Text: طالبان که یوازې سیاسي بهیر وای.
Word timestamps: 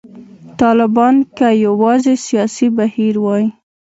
طالبان 0.59 1.15
که 1.37 1.47
یوازې 1.65 2.13
سیاسي 2.25 2.67
بهیر 2.77 3.15
وای. 3.23 3.45